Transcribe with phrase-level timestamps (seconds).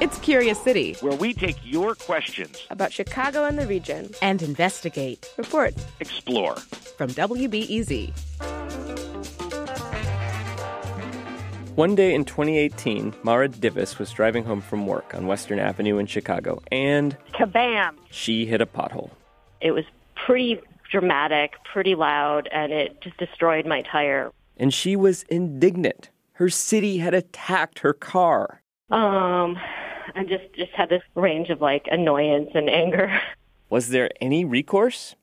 [0.00, 5.28] It's Curious City, where we take your questions about Chicago and the region and investigate,
[5.36, 6.54] report, explore.
[6.96, 8.12] From WBEZ.
[11.74, 16.06] One day in 2018, Mara Divis was driving home from work on Western Avenue in
[16.06, 17.94] Chicago, and kabam!
[18.10, 19.10] She hit a pothole.
[19.60, 20.60] It was pretty
[20.90, 24.32] dramatic, pretty loud, and it just destroyed my tire.
[24.56, 26.10] And she was indignant.
[26.38, 28.62] Her city had attacked her car.
[28.92, 29.58] Um,
[30.14, 33.20] I just just had this range of like annoyance and anger.
[33.70, 35.16] Was there any recourse?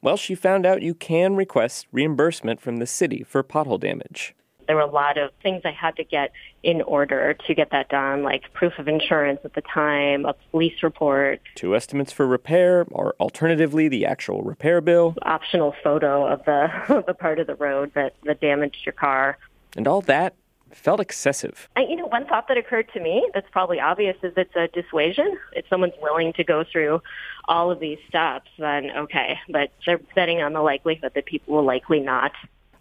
[0.00, 4.34] Well, she found out you can request reimbursement from the city for pothole damage.
[4.66, 7.90] There were a lot of things I had to get in order to get that
[7.90, 12.86] done, like proof of insurance at the time, a police report, two estimates for repair,
[12.90, 17.92] or alternatively, the actual repair bill, optional photo of the the part of the road
[17.94, 19.36] that, that damaged your car.
[19.76, 20.34] And all that
[20.76, 21.68] felt excessive.
[21.76, 24.68] And, you know, one thought that occurred to me that's probably obvious is it's a
[24.68, 25.38] dissuasion.
[25.52, 27.00] If someone's willing to go through
[27.46, 29.38] all of these steps, then okay.
[29.48, 32.32] But they're betting on the likelihood that people will likely not.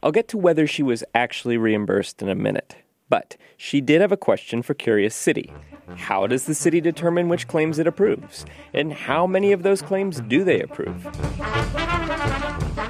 [0.02, 2.76] I'll get to whether she was actually reimbursed in a minute.
[3.10, 5.54] But she did have a question for Curious City.
[5.96, 8.46] How does the city determine which claims it approves?
[8.74, 11.06] And how many of those claims do they approve?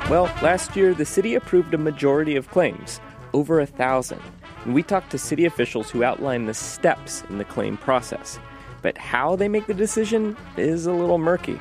[0.10, 3.00] Well, last year, the city approved a majority of claims,
[3.34, 4.22] over a thousand
[4.66, 8.40] and we talked to city officials who outline the steps in the claim process.
[8.82, 11.60] But how they make the decision is a little murky.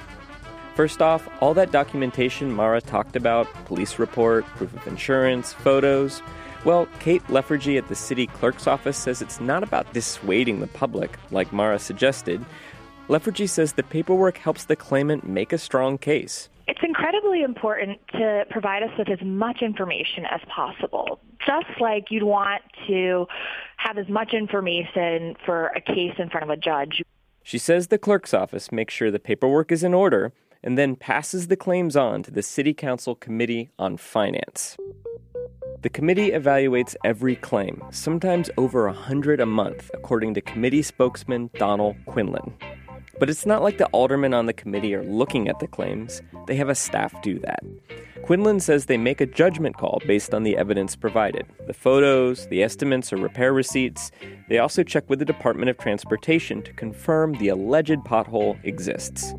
[0.74, 6.22] First off, all that documentation Mara talked about police report, proof of insurance, photos
[6.64, 11.18] well, Kate LeFurgy at the city clerk's office says it's not about dissuading the public,
[11.32, 12.44] like Mara suggested.
[13.08, 16.48] LeFurgy says the paperwork helps the claimant make a strong case.
[16.68, 21.18] It's incredibly important to provide us with as much information as possible.
[21.44, 23.26] Just like you'd want to
[23.76, 27.02] have as much information for a case in front of a judge.
[27.42, 31.48] She says the clerk's office makes sure the paperwork is in order and then passes
[31.48, 34.76] the claims on to the City Council Committee on Finance.
[35.82, 41.50] The committee evaluates every claim, sometimes over a hundred a month, according to committee spokesman
[41.58, 42.54] Donald Quinlan.
[43.22, 46.56] But it's not like the aldermen on the committee are looking at the claims, they
[46.56, 47.60] have a staff do that.
[48.24, 52.64] Quinlan says they make a judgment call based on the evidence provided the photos, the
[52.64, 54.10] estimates or repair receipts.
[54.48, 59.34] They also check with the Department of Transportation to confirm the alleged pothole exists.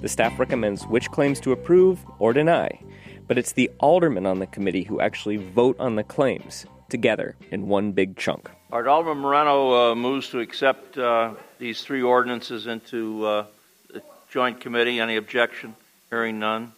[0.00, 2.70] The staff recommends which claims to approve or deny,
[3.26, 7.66] but it's the aldermen on the committee who actually vote on the claims together in
[7.66, 8.48] one big chunk.
[8.72, 13.46] Our Alderman Moreno uh, moves to accept uh, these three ordinances into uh,
[13.92, 14.00] the
[14.30, 15.00] joint committee.
[15.00, 15.74] Any objection?
[16.08, 16.72] Hearing none.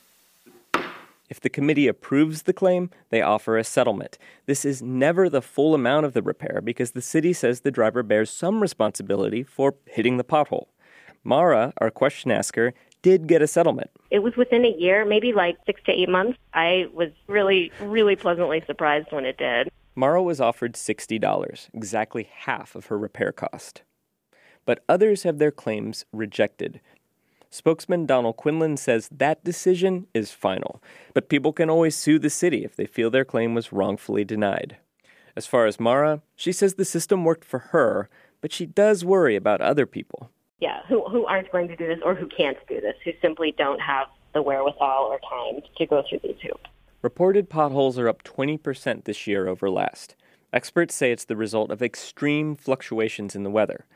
[1.29, 4.17] If the committee approves the claim, they offer a settlement.
[4.47, 8.03] This is never the full amount of the repair because the city says the driver
[8.03, 10.69] bears some responsibility for hitting the pothole.
[11.25, 13.91] Mara, our question asker, did get a settlement.
[14.11, 16.39] It was within a year, maybe like six to eight months.
[16.55, 19.71] I was really, really pleasantly surprised when it did.
[19.95, 23.83] Mara was offered $60, exactly half of her repair cost.
[24.65, 26.81] But others have their claims rejected.
[27.51, 30.83] Spokesman Donald Quinlan says that decision is final,
[31.13, 34.79] but people can always sue the city if they feel their claim was wrongfully denied.
[35.37, 38.09] As far as Mara, she says the system worked for her,
[38.41, 40.31] but she does worry about other people.
[40.61, 43.55] Yeah, who, who aren't going to do this or who can't do this, who simply
[43.59, 46.71] don't have the wherewithal or time to go through these hoops.
[47.03, 50.15] Reported potholes are up 20% this year over last.
[50.53, 53.87] Experts say it's the result of extreme fluctuations in the weather,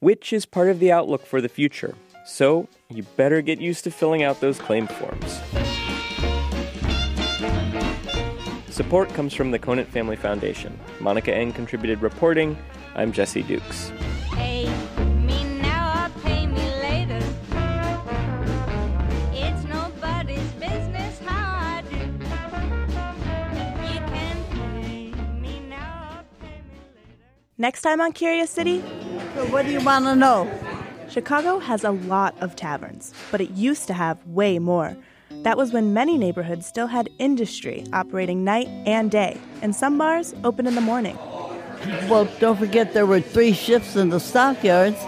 [0.00, 1.94] which is part of the outlook for the future.
[2.24, 5.40] So, you better get used to filling out those claim forms.
[8.74, 10.80] Support comes from the Conant Family Foundation.
[11.00, 12.56] Monica Eng contributed reporting.
[12.94, 13.92] I'm Jesse Dukes.
[27.56, 28.80] Next time on Curious City.
[29.36, 30.50] So what do you want to know?
[31.08, 34.96] Chicago has a lot of taverns, but it used to have way more.
[35.44, 40.34] That was when many neighborhoods still had industry operating night and day, and some bars
[40.42, 41.16] open in the morning.
[42.08, 44.98] Well, don't forget there were three shifts in the stockyards.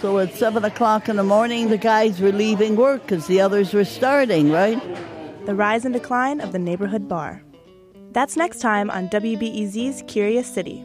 [0.00, 3.72] So at 7 o'clock in the morning, the guys were leaving work because the others
[3.72, 4.82] were starting, right?
[5.46, 7.40] The rise and decline of the neighborhood bar.
[8.10, 10.84] That's next time on WBEZ's Curious City.